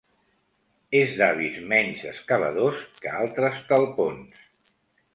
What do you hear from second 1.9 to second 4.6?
excavadors que altres talpons.